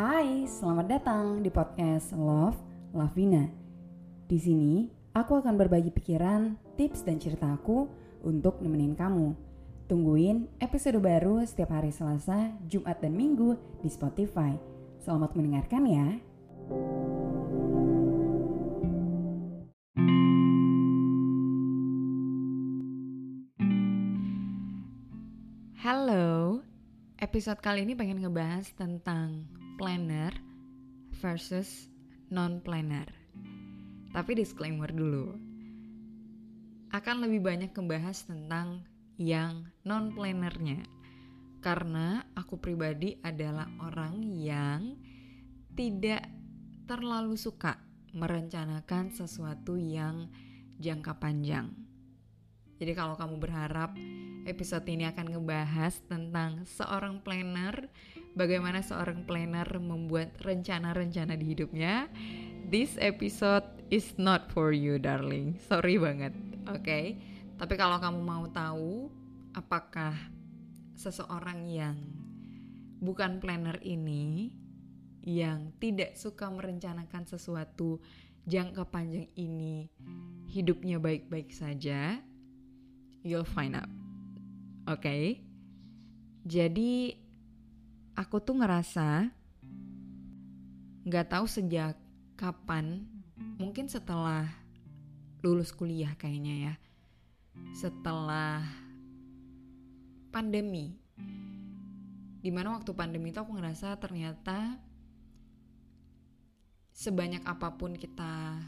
Hai, 0.00 0.48
selamat 0.48 0.86
datang 0.88 1.44
di 1.44 1.52
podcast 1.52 2.16
Love 2.16 2.56
Lavina. 2.96 3.44
Di 4.24 4.40
sini, 4.40 4.88
aku 5.12 5.44
akan 5.44 5.60
berbagi 5.60 5.92
pikiran, 5.92 6.56
tips, 6.80 7.04
dan 7.04 7.20
cerita 7.20 7.52
aku 7.52 7.84
untuk 8.24 8.64
nemenin 8.64 8.96
kamu. 8.96 9.36
Tungguin 9.92 10.48
episode 10.56 10.96
baru 11.04 11.44
setiap 11.44 11.76
hari 11.76 11.92
Selasa, 11.92 12.48
Jumat, 12.64 12.96
dan 13.04 13.12
Minggu 13.12 13.60
di 13.84 13.92
Spotify. 13.92 14.56
Selamat 15.04 15.36
mendengarkan 15.36 15.84
ya. 15.84 16.08
Halo, 25.84 26.64
episode 27.20 27.60
kali 27.60 27.84
ini 27.84 27.92
pengen 27.92 28.24
ngebahas 28.24 28.64
tentang 28.72 29.60
planner 29.80 30.36
versus 31.24 31.88
non-planner. 32.28 33.08
Tapi 34.12 34.36
disclaimer 34.36 34.92
dulu, 34.92 35.32
akan 36.92 37.16
lebih 37.24 37.40
banyak 37.40 37.72
membahas 37.72 38.28
tentang 38.28 38.84
yang 39.16 39.72
non-plannernya. 39.88 40.84
Karena 41.64 42.20
aku 42.36 42.60
pribadi 42.60 43.16
adalah 43.24 43.72
orang 43.80 44.20
yang 44.20 45.00
tidak 45.72 46.28
terlalu 46.84 47.40
suka 47.40 47.80
merencanakan 48.12 49.16
sesuatu 49.16 49.80
yang 49.80 50.28
jangka 50.76 51.16
panjang. 51.16 51.72
Jadi 52.76 52.92
kalau 52.92 53.16
kamu 53.16 53.40
berharap 53.40 53.96
episode 54.50 54.82
ini 54.90 55.06
akan 55.06 55.30
ngebahas 55.30 56.02
tentang 56.10 56.66
seorang 56.66 57.22
planner, 57.22 57.86
bagaimana 58.34 58.82
seorang 58.82 59.22
planner 59.22 59.66
membuat 59.78 60.34
rencana-rencana 60.42 61.38
di 61.38 61.54
hidupnya, 61.54 62.10
this 62.66 62.98
episode 62.98 63.62
is 63.94 64.18
not 64.18 64.50
for 64.50 64.74
you 64.74 64.98
darling. 64.98 65.54
Sorry 65.70 66.02
banget. 66.02 66.34
Oke. 66.66 66.82
Okay? 66.82 67.06
Tapi 67.54 67.74
kalau 67.78 68.02
kamu 68.02 68.20
mau 68.26 68.44
tahu 68.50 69.06
apakah 69.54 70.16
seseorang 70.98 71.70
yang 71.70 71.96
bukan 72.98 73.38
planner 73.38 73.78
ini 73.86 74.50
yang 75.22 75.76
tidak 75.76 76.16
suka 76.16 76.48
merencanakan 76.48 77.28
sesuatu 77.28 78.00
jangka 78.48 78.88
panjang 78.88 79.28
ini 79.36 79.92
hidupnya 80.48 80.96
baik-baik 80.96 81.52
saja, 81.52 82.18
you'll 83.20 83.44
find 83.44 83.76
out. 83.76 83.99
Oke. 84.90 85.06
Okay? 85.06 85.24
Jadi 86.42 87.14
aku 88.18 88.42
tuh 88.42 88.58
ngerasa 88.58 89.30
nggak 91.06 91.30
tahu 91.30 91.46
sejak 91.46 91.94
kapan, 92.34 93.06
mungkin 93.54 93.86
setelah 93.86 94.50
lulus 95.46 95.70
kuliah 95.70 96.10
kayaknya 96.18 96.54
ya. 96.58 96.74
Setelah 97.70 98.66
pandemi. 100.34 100.98
Di 102.42 102.50
mana 102.50 102.74
waktu 102.74 102.90
pandemi 102.90 103.30
itu 103.30 103.38
aku 103.38 103.54
ngerasa 103.54 103.94
ternyata 104.02 104.74
sebanyak 106.90 107.46
apa 107.46 107.78
pun 107.78 107.94
kita 107.94 108.58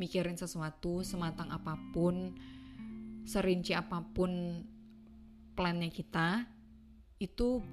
mikirin 0.00 0.40
sesuatu, 0.40 1.04
sematang 1.04 1.52
apa 1.52 1.76
pun, 1.92 2.32
serinci 3.26 3.76
apa 3.76 4.00
pun 4.00 4.62
plannya 5.56 5.88
kita, 5.88 6.44
itu 7.16 7.64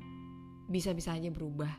bisa-bisa 0.72 1.12
aja 1.14 1.28
berubah 1.28 1.70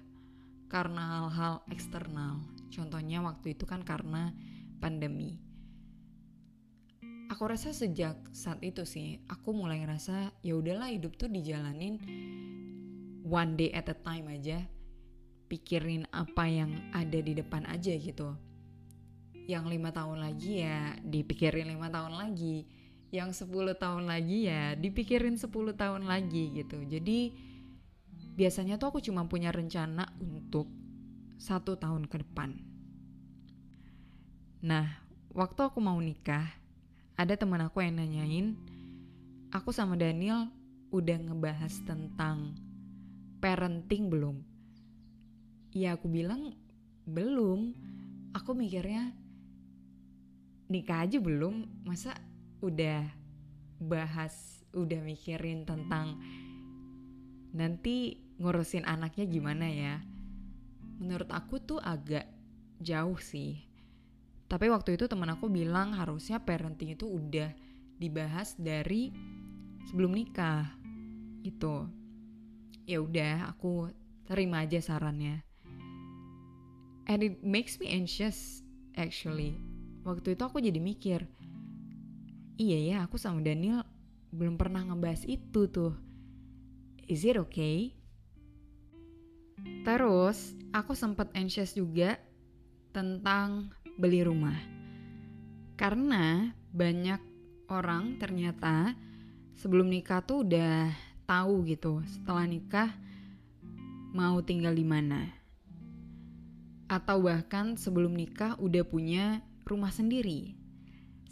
karena 0.69 1.25
hal-hal 1.25 1.65
eksternal. 1.73 2.45
Contohnya 2.69 3.25
waktu 3.25 3.57
itu 3.57 3.65
kan 3.65 3.81
karena 3.87 4.35
pandemi. 4.83 5.41
Aku 7.33 7.49
rasa 7.49 7.73
sejak 7.73 8.21
saat 8.37 8.61
itu 8.61 8.85
sih 8.85 9.19
aku 9.33 9.57
mulai 9.57 9.81
ngerasa 9.81 10.45
ya 10.45 10.55
udahlah 10.55 10.93
hidup 10.93 11.17
tuh 11.17 11.33
dijalanin 11.33 11.97
one 13.25 13.57
day 13.57 13.73
at 13.73 13.89
a 13.89 13.97
time 13.97 14.29
aja. 14.29 14.61
Pikirin 15.49 16.05
apa 16.13 16.45
yang 16.51 16.93
ada 16.93 17.17
di 17.23 17.33
depan 17.33 17.65
aja 17.65 17.97
gitu. 17.97 18.37
Yang 19.49 19.65
lima 19.77 19.91
tahun 19.93 20.21
lagi 20.21 20.65
ya 20.65 20.99
dipikirin 21.01 21.69
lima 21.73 21.89
tahun 21.89 22.17
lagi 22.17 22.69
yang 23.15 23.31
10 23.31 23.47
tahun 23.79 24.11
lagi 24.11 24.51
ya 24.51 24.75
dipikirin 24.75 25.39
10 25.39 25.47
tahun 25.79 26.03
lagi 26.11 26.51
gitu 26.59 26.83
jadi 26.83 27.31
biasanya 28.35 28.83
tuh 28.83 28.91
aku 28.91 28.99
cuma 28.99 29.31
punya 29.31 29.55
rencana 29.55 30.11
untuk 30.19 30.67
satu 31.39 31.79
tahun 31.79 32.11
ke 32.11 32.27
depan 32.27 32.59
nah 34.67 34.99
waktu 35.31 35.61
aku 35.63 35.79
mau 35.79 36.03
nikah 36.03 36.65
ada 37.15 37.39
teman 37.39 37.63
aku 37.63 37.79
yang 37.79 38.03
nanyain, 38.03 38.59
aku 39.55 39.71
sama 39.71 39.95
Daniel 39.95 40.51
udah 40.91 41.15
ngebahas 41.23 41.71
tentang 41.87 42.59
parenting 43.39 44.11
belum? 44.11 44.43
Ya 45.71 45.95
aku 45.95 46.11
bilang 46.11 46.59
belum. 47.07 47.71
Aku 48.35 48.51
mikirnya 48.51 49.15
nikah 50.67 51.07
aja 51.07 51.23
belum, 51.23 51.71
masa 51.87 52.19
udah 52.65 53.05
bahas, 53.79 54.65
udah 54.73 55.01
mikirin 55.05 55.69
tentang 55.69 56.17
nanti 57.55 58.19
ngurusin 58.41 58.89
anaknya 58.89 59.25
gimana 59.29 59.67
ya? 59.69 59.95
Menurut 60.99 61.29
aku 61.31 61.61
tuh 61.61 61.79
agak 61.79 62.27
jauh 62.81 63.19
sih. 63.21 63.63
Tapi 64.49 64.71
waktu 64.71 64.97
itu 64.99 65.09
teman 65.09 65.31
aku 65.33 65.49
bilang 65.49 65.97
harusnya 65.97 66.43
parenting 66.43 66.95
itu 66.95 67.09
udah 67.09 67.51
dibahas 67.99 68.55
dari 68.59 69.15
sebelum 69.89 70.13
nikah 70.15 70.69
gitu. 71.45 71.89
Ya 72.85 73.01
udah 73.01 73.49
aku 73.55 73.89
terima 74.29 74.65
aja 74.65 74.81
sarannya. 74.81 75.41
And 77.05 77.21
it 77.21 77.45
makes 77.45 77.77
me 77.77 77.93
anxious 77.93 78.65
actually. 78.97 79.57
Waktu 80.05 80.37
itu 80.37 80.43
aku 80.45 80.61
jadi 80.61 80.81
mikir 80.81 81.25
iya 82.59 82.79
ya 82.79 82.97
aku 83.07 83.19
sama 83.19 83.43
Daniel 83.43 83.83
belum 84.35 84.59
pernah 84.59 84.83
ngebahas 84.83 85.27
itu 85.27 85.71
tuh 85.71 85.95
is 87.07 87.23
it 87.23 87.39
okay 87.39 87.95
terus 89.87 90.57
aku 90.75 90.97
sempet 90.99 91.31
anxious 91.39 91.79
juga 91.79 92.19
tentang 92.91 93.71
beli 93.99 94.27
rumah. 94.27 94.59
Karena 95.75 96.51
banyak 96.75 97.21
orang 97.71 98.19
ternyata 98.19 98.95
sebelum 99.59 99.91
nikah 99.91 100.23
tuh 100.23 100.47
udah 100.47 100.91
tahu 101.27 101.67
gitu 101.67 102.03
setelah 102.07 102.47
nikah 102.47 102.91
mau 104.15 104.39
tinggal 104.43 104.75
di 104.75 104.87
mana. 104.87 105.31
Atau 106.87 107.27
bahkan 107.27 107.75
sebelum 107.75 108.15
nikah 108.15 108.55
udah 108.63 108.87
punya 108.87 109.43
rumah 109.67 109.91
sendiri. 109.91 110.64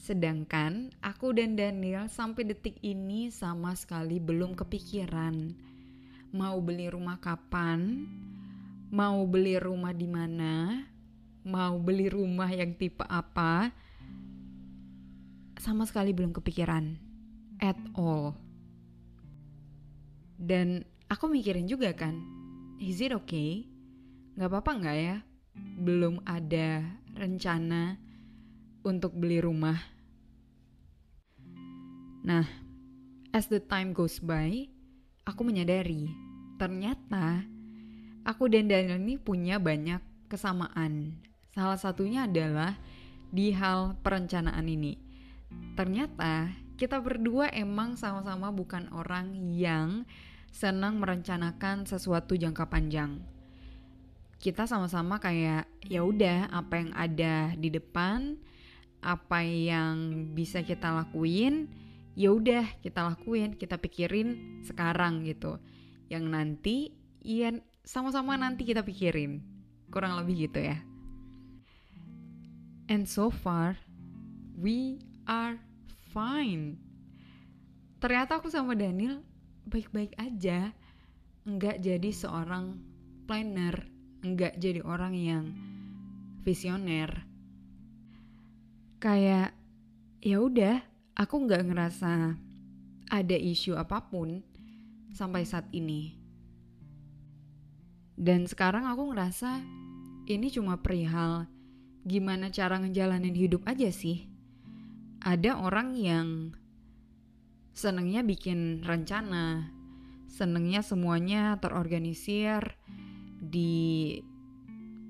Sedangkan 0.03 0.91
aku 0.99 1.31
dan 1.31 1.55
Daniel 1.55 2.11
sampai 2.11 2.43
detik 2.43 2.75
ini 2.83 3.31
sama 3.31 3.71
sekali 3.79 4.19
belum 4.19 4.59
kepikiran 4.59 5.55
mau 6.33 6.59
beli 6.65 6.89
rumah 6.89 7.21
kapan, 7.21 8.09
mau 8.89 9.23
beli 9.29 9.61
rumah 9.61 9.93
di 9.93 10.09
mana, 10.09 10.81
mau 11.47 11.77
beli 11.77 12.09
rumah 12.09 12.49
yang 12.49 12.73
tipe 12.75 13.05
apa 13.05 13.69
sama 15.61 15.85
sekali 15.87 16.11
belum 16.11 16.33
kepikiran 16.35 16.99
at 17.61 17.79
all. 17.95 18.35
Dan 20.35 20.83
aku 21.07 21.31
mikirin 21.31 21.71
juga 21.71 21.95
kan, 21.95 22.19
is 22.83 22.99
it 22.99 23.15
okay? 23.15 23.71
Gak 24.35 24.51
apa-apa 24.51 24.83
gak 24.83 24.99
ya? 24.99 25.17
Belum 25.79 26.19
ada 26.27 26.83
rencana 27.15 28.01
untuk 28.82 29.14
beli 29.14 29.43
rumah. 29.43 29.79
Nah, 32.23 32.46
as 33.34 33.50
the 33.50 33.58
time 33.58 33.90
goes 33.90 34.23
by, 34.23 34.70
aku 35.26 35.43
menyadari 35.43 36.11
ternyata 36.61 37.43
aku 38.23 38.46
dan 38.46 38.70
Daniel 38.70 39.02
ini 39.02 39.19
punya 39.19 39.58
banyak 39.58 39.99
kesamaan. 40.31 41.19
Salah 41.50 41.76
satunya 41.76 42.31
adalah 42.31 42.79
di 43.32 43.50
hal 43.50 43.99
perencanaan 44.00 44.64
ini. 44.70 44.94
Ternyata 45.75 46.52
kita 46.79 47.02
berdua 47.02 47.50
emang 47.50 47.99
sama-sama 47.99 48.49
bukan 48.55 48.88
orang 48.94 49.34
yang 49.55 50.06
senang 50.52 51.00
merencanakan 51.00 51.88
sesuatu 51.88 52.37
jangka 52.37 52.69
panjang. 52.69 53.20
Kita 54.43 54.69
sama-sama 54.69 55.17
kayak 55.23 55.64
ya 55.87 56.02
udah 56.02 56.50
apa 56.50 56.75
yang 56.82 56.90
ada 56.93 57.55
di 57.56 57.70
depan, 57.73 58.37
apa 59.03 59.43
yang 59.43 60.31
bisa 60.33 60.63
kita 60.63 60.95
lakuin, 60.95 61.67
ya 62.15 62.31
udah 62.31 62.65
kita 62.79 63.13
lakuin, 63.13 63.59
kita 63.59 63.77
pikirin 63.77 64.63
sekarang 64.63 65.27
gitu. 65.27 65.59
Yang 66.07 66.25
nanti 66.31 66.77
ya 67.21 67.51
sama-sama 67.83 68.39
nanti 68.39 68.63
kita 68.63 68.87
pikirin. 68.87 69.43
Kurang 69.91 70.17
lebih 70.23 70.49
gitu 70.49 70.63
ya. 70.63 70.79
And 72.87 73.05
so 73.11 73.29
far, 73.29 73.79
we 74.55 75.03
are 75.27 75.59
fine. 76.15 76.79
Ternyata 77.99 78.39
aku 78.39 78.51
sama 78.51 78.79
Daniel 78.79 79.23
baik-baik 79.67 80.15
aja. 80.19 80.75
Enggak 81.43 81.83
jadi 81.83 82.11
seorang 82.15 82.79
planner, 83.27 83.87
enggak 84.23 84.59
jadi 84.59 84.83
orang 84.83 85.15
yang 85.15 85.45
visioner. 86.47 87.31
Kayak 89.03 89.51
ya 90.23 90.39
udah, 90.39 90.79
aku 91.19 91.43
nggak 91.43 91.67
ngerasa 91.67 92.39
ada 93.11 93.35
isu 93.35 93.75
apa 93.75 93.99
pun 94.07 94.47
sampai 95.11 95.43
saat 95.43 95.67
ini. 95.75 96.15
Dan 98.15 98.47
sekarang 98.47 98.87
aku 98.87 99.11
ngerasa 99.11 99.59
ini 100.31 100.47
cuma 100.55 100.79
perihal 100.79 101.51
gimana 102.07 102.55
cara 102.55 102.79
ngejalanin 102.79 103.35
hidup 103.35 103.67
aja 103.67 103.91
sih. 103.91 104.31
Ada 105.19 105.59
orang 105.59 105.99
yang 105.99 106.55
senengnya 107.75 108.23
bikin 108.23 108.87
rencana, 108.87 109.67
senengnya 110.31 110.87
semuanya 110.87 111.59
terorganisir, 111.59 112.79
di 113.43 114.23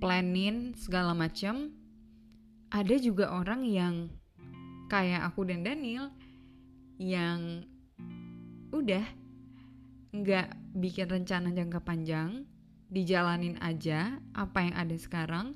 planning 0.00 0.72
segala 0.80 1.12
macam. 1.12 1.81
Ada 2.72 2.96
juga 2.96 3.28
orang 3.28 3.68
yang 3.68 4.08
kayak 4.88 5.28
aku 5.28 5.44
dan 5.44 5.60
Daniel 5.60 6.08
yang 6.96 7.68
udah 8.72 9.04
nggak 10.16 10.48
bikin 10.80 11.04
rencana 11.04 11.52
jangka 11.52 11.84
panjang, 11.84 12.48
dijalanin 12.88 13.60
aja 13.60 14.16
apa 14.32 14.64
yang 14.64 14.72
ada 14.72 14.96
sekarang. 14.96 15.52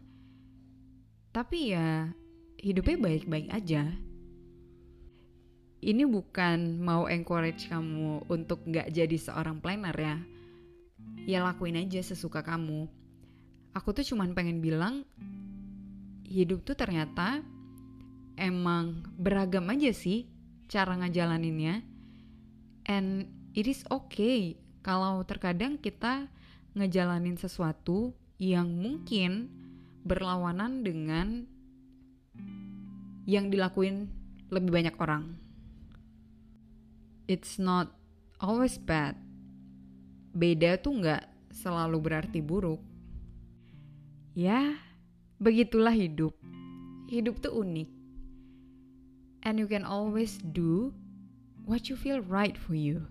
Tapi 1.33 1.73
ya 1.73 2.13
hidupnya 2.61 3.01
baik-baik 3.01 3.49
aja. 3.49 3.97
Ini 5.81 6.05
bukan 6.05 6.85
mau 6.85 7.09
encourage 7.09 7.73
kamu 7.73 8.29
untuk 8.29 8.61
nggak 8.69 8.93
jadi 8.93 9.17
seorang 9.17 9.65
planner 9.65 9.97
ya. 9.97 10.17
Ya 11.25 11.41
lakuin 11.41 11.81
aja 11.81 12.05
sesuka 12.05 12.45
kamu. 12.45 12.85
Aku 13.73 13.97
tuh 13.97 14.05
cuman 14.05 14.37
pengen 14.37 14.61
bilang 14.61 15.09
hidup 16.27 16.67
tuh 16.67 16.77
ternyata 16.77 17.41
emang 18.37 19.07
beragam 19.17 19.65
aja 19.73 19.95
sih 19.95 20.29
cara 20.67 20.99
ngejalaninnya 20.99 21.81
and 22.91 23.31
it 23.55 23.65
is 23.65 23.87
okay 23.89 24.59
kalau 24.83 25.23
terkadang 25.27 25.79
kita 25.79 26.31
ngejalanin 26.77 27.41
sesuatu 27.41 28.13
yang 28.37 28.69
mungkin 28.69 29.49
berlawanan 30.07 30.85
dengan 30.85 31.49
yang 33.27 33.51
dilakuin 33.51 34.07
lebih 34.55 34.71
banyak 34.71 34.95
orang. 35.03 35.35
It's 37.27 37.59
not 37.59 37.91
always 38.39 38.79
bad. 38.79 39.19
Beda 40.31 40.79
tuh 40.79 41.03
nggak 41.03 41.27
selalu 41.51 41.99
berarti 41.99 42.39
buruk. 42.39 42.79
Ya, 44.39 44.79
begitulah 45.37 45.93
hidup. 45.93 46.33
Hidup 47.13 47.45
tuh 47.45 47.53
unik. 47.53 47.89
And 49.47 49.63
you 49.63 49.69
can 49.69 49.87
always 49.87 50.41
do 50.43 50.91
what 51.69 51.87
you 51.87 51.95
feel 51.95 52.19
right 52.25 52.57
for 52.59 52.75
you. 52.75 53.07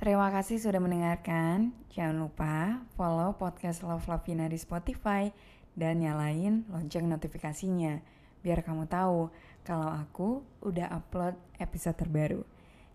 Terima 0.00 0.30
kasih 0.30 0.62
sudah 0.62 0.78
mendengarkan. 0.78 1.74
Jangan 1.90 2.16
lupa 2.22 2.80
follow 2.94 3.34
podcast 3.34 3.82
Love 3.82 4.06
Lavina 4.06 4.46
di 4.46 4.56
Spotify 4.56 5.28
dan 5.74 6.00
nyalain 6.00 6.64
lonceng 6.70 7.10
notifikasinya 7.10 8.00
biar 8.40 8.62
kamu 8.62 8.86
tahu 8.86 9.28
kalau 9.66 9.90
aku 9.90 10.46
udah 10.62 10.94
upload 10.94 11.34
episode 11.58 11.98
terbaru. 11.98 12.46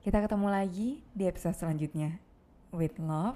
Kita 0.01 0.23
ketemu 0.23 0.47
lagi 0.47 1.03
di 1.11 1.27
episode 1.27 1.59
selanjutnya. 1.59 2.17
With 2.71 2.95
love, 2.97 3.35